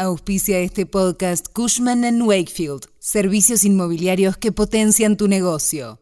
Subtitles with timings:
[0.00, 6.00] Auspicia este podcast Cushman⁇ Wakefield, servicios inmobiliarios que potencian tu negocio.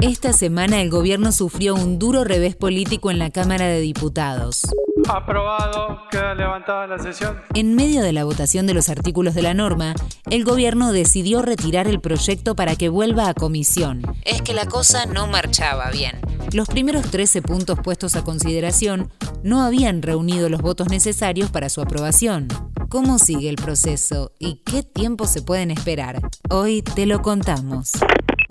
[0.00, 4.62] Esta semana el gobierno sufrió un duro revés político en la Cámara de Diputados.
[5.10, 7.38] Aprobado, queda levantada la sesión.
[7.52, 9.94] En medio de la votación de los artículos de la norma,
[10.30, 14.02] el gobierno decidió retirar el proyecto para que vuelva a comisión.
[14.24, 16.18] Es que la cosa no marchaba bien.
[16.52, 19.10] Los primeros 13 puntos puestos a consideración
[19.42, 22.48] no habían reunido los votos necesarios para su aprobación.
[22.90, 26.20] ¿Cómo sigue el proceso y qué tiempo se pueden esperar?
[26.50, 27.92] Hoy te lo contamos.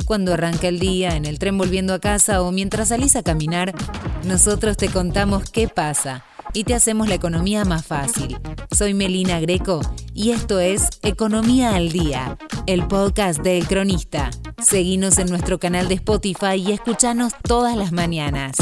[0.05, 3.75] Cuando arranca el día, en el tren volviendo a casa o mientras salís a caminar,
[4.25, 8.35] nosotros te contamos qué pasa y te hacemos la economía más fácil.
[8.71, 9.79] Soy Melina Greco
[10.15, 14.31] y esto es Economía al Día, el podcast del Cronista.
[14.63, 18.55] Seguinos en nuestro canal de Spotify y escuchanos todas las mañanas.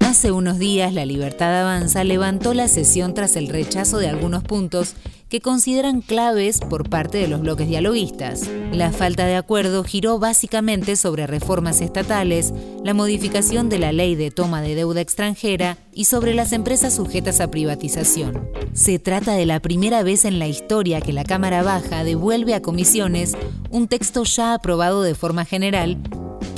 [0.00, 4.94] Hace unos días, La Libertad Avanza levantó la sesión tras el rechazo de algunos puntos
[5.28, 8.48] que consideran claves por parte de los bloques dialoguistas.
[8.72, 12.52] La falta de acuerdo giró básicamente sobre reformas estatales,
[12.84, 17.40] la modificación de la ley de toma de deuda extranjera y sobre las empresas sujetas
[17.40, 18.48] a privatización.
[18.72, 22.62] Se trata de la primera vez en la historia que la Cámara Baja devuelve a
[22.62, 23.36] comisiones
[23.70, 25.98] un texto ya aprobado de forma general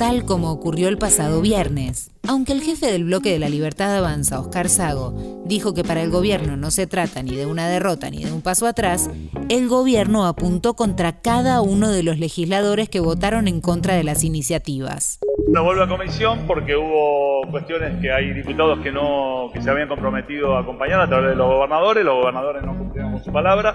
[0.01, 2.09] tal como ocurrió el pasado viernes.
[2.27, 6.11] Aunque el jefe del bloque de la Libertad Avanza, Oscar Sago, dijo que para el
[6.11, 9.09] gobierno no se trata ni de una derrota ni de un paso atrás,
[9.49, 14.23] el gobierno apuntó contra cada uno de los legisladores que votaron en contra de las
[14.23, 15.19] iniciativas.
[15.49, 19.89] No vuelve a comisión porque hubo cuestiones que hay diputados que no que se habían
[19.89, 23.73] comprometido a acompañar a través de los gobernadores, los gobernadores no cumplieron con su palabra,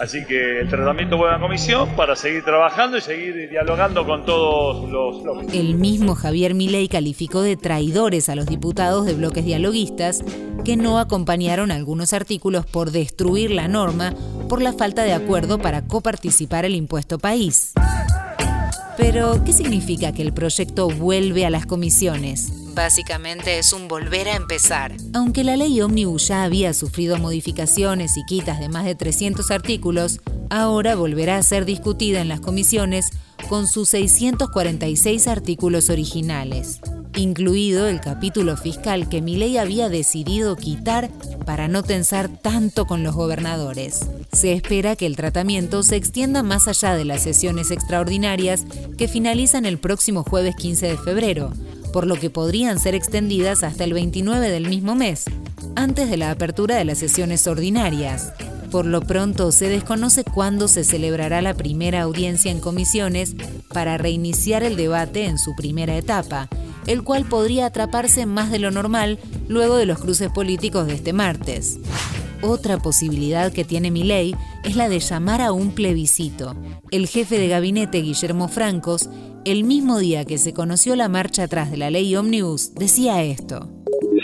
[0.00, 4.90] así que el tratamiento vuelve a comisión para seguir trabajando y seguir dialogando con todos
[4.90, 5.54] los bloques.
[5.54, 10.22] El mismo Javier Milei calificó de traidores a los diputados de bloques dialoguistas
[10.64, 14.14] que no acompañaron algunos artículos por destruir la norma
[14.48, 17.72] por la falta de acuerdo para coparticipar el impuesto país.
[18.96, 22.52] Pero, ¿qué significa que el proyecto vuelve a las comisiones?
[22.76, 24.94] Básicamente es un volver a empezar.
[25.12, 30.20] Aunque la ley ómnibus ya había sufrido modificaciones y quitas de más de 300 artículos,
[30.48, 33.10] ahora volverá a ser discutida en las comisiones
[33.48, 36.80] con sus 646 artículos originales
[37.16, 41.10] incluido el capítulo fiscal que Milei había decidido quitar
[41.44, 44.06] para no tensar tanto con los gobernadores.
[44.32, 48.64] Se espera que el tratamiento se extienda más allá de las sesiones extraordinarias
[48.98, 51.52] que finalizan el próximo jueves 15 de febrero,
[51.92, 55.24] por lo que podrían ser extendidas hasta el 29 del mismo mes,
[55.76, 58.32] antes de la apertura de las sesiones ordinarias.
[58.70, 63.36] Por lo pronto, se desconoce cuándo se celebrará la primera audiencia en comisiones
[63.72, 66.48] para reiniciar el debate en su primera etapa,
[66.86, 69.18] el cual podría atraparse más de lo normal
[69.48, 71.78] luego de los cruces políticos de este martes.
[72.42, 74.34] Otra posibilidad que tiene ley
[74.64, 76.54] es la de llamar a un plebiscito.
[76.90, 79.08] El jefe de gabinete, Guillermo Francos,
[79.44, 83.68] el mismo día que se conoció la marcha atrás de la ley Omnibus, decía esto.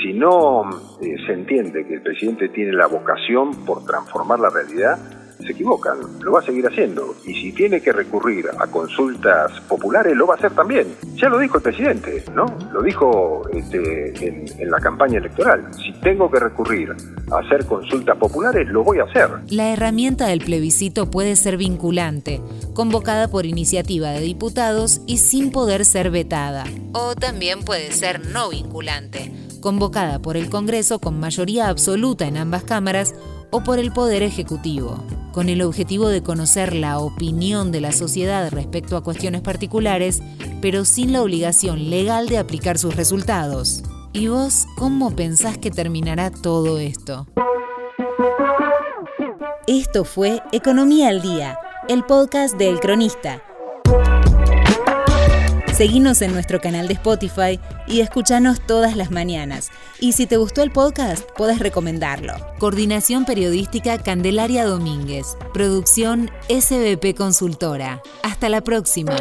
[0.03, 0.69] Si no
[1.00, 4.98] eh, se entiende que el presidente tiene la vocación por transformar la realidad,
[5.40, 7.14] se equivocan, lo va a seguir haciendo.
[7.24, 10.88] Y si tiene que recurrir a consultas populares, lo va a hacer también.
[11.14, 12.46] Ya lo dijo el presidente, ¿no?
[12.72, 15.68] Lo dijo este, en, la campaña electoral.
[15.74, 16.94] Si tengo que recurrir
[17.32, 19.28] a hacer consultas populares, lo voy a hacer.
[19.48, 22.40] La herramienta del plebiscito puede ser vinculante,
[22.74, 26.64] convocada por iniciativa de diputados y sin poder ser vetada.
[26.92, 32.65] O también puede ser no vinculante, convocada por el Congreso con mayoría absoluta en ambas
[32.65, 33.15] cámaras
[33.50, 38.50] o por el Poder Ejecutivo con el objetivo de conocer la opinión de la sociedad
[38.50, 40.22] respecto a cuestiones particulares,
[40.60, 43.82] pero sin la obligación legal de aplicar sus resultados.
[44.12, 47.27] ¿Y vos cómo pensás que terminará todo esto?
[49.66, 53.41] Esto fue Economía al Día, el podcast del cronista
[55.80, 59.71] Seguinos en nuestro canal de Spotify y escúchanos todas las mañanas.
[59.98, 62.34] Y si te gustó el podcast, puedes recomendarlo.
[62.59, 65.38] Coordinación Periodística Candelaria Domínguez.
[65.54, 68.03] Producción SBP Consultora.
[68.22, 69.16] Hasta la próxima.